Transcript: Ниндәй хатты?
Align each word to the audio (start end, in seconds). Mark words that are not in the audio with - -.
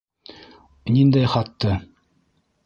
Ниндәй 0.95 1.29
хатты? 1.35 1.75